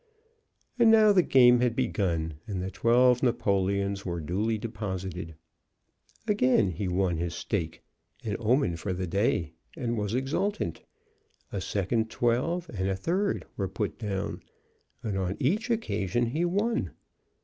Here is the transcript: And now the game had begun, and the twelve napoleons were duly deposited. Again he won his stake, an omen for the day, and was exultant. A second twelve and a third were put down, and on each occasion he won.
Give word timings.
And 0.79 0.89
now 0.89 1.11
the 1.11 1.21
game 1.21 1.59
had 1.59 1.75
begun, 1.75 2.39
and 2.47 2.59
the 2.59 2.71
twelve 2.71 3.21
napoleons 3.21 4.03
were 4.03 4.19
duly 4.19 4.57
deposited. 4.57 5.35
Again 6.27 6.71
he 6.71 6.87
won 6.87 7.17
his 7.17 7.35
stake, 7.35 7.83
an 8.23 8.35
omen 8.39 8.77
for 8.77 8.93
the 8.93 9.05
day, 9.05 9.51
and 9.77 9.99
was 9.99 10.15
exultant. 10.15 10.81
A 11.51 11.61
second 11.61 12.09
twelve 12.09 12.67
and 12.73 12.89
a 12.89 12.95
third 12.95 13.45
were 13.57 13.67
put 13.67 13.99
down, 13.99 14.41
and 15.03 15.15
on 15.19 15.37
each 15.39 15.69
occasion 15.69 16.25
he 16.25 16.45
won. 16.45 16.93